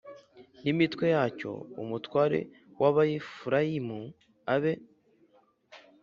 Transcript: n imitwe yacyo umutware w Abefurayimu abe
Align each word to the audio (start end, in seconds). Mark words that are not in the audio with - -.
n 0.61 0.65
imitwe 0.73 1.05
yacyo 1.15 1.51
umutware 1.81 2.39
w 2.79 2.81
Abefurayimu 2.89 3.99
abe 4.53 4.73